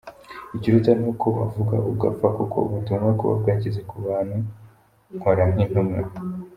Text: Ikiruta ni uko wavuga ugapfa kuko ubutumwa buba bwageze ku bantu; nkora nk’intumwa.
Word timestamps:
Ikiruta 0.55 0.91
ni 0.97 1.05
uko 1.11 1.25
wavuga 1.37 1.75
ugapfa 1.91 2.27
kuko 2.37 2.57
ubutumwa 2.67 3.09
buba 3.17 3.33
bwageze 3.41 3.79
ku 3.89 3.95
bantu; 4.05 4.37
nkora 5.15 5.43
nk’intumwa. 5.51 5.99